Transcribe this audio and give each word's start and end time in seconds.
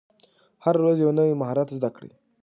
هره 0.63 0.79
ورځ 0.81 0.97
یو 1.01 1.11
نوی 1.19 1.33
مهارت 1.41 1.67
زده 1.77 1.89
کړه. 1.95 2.09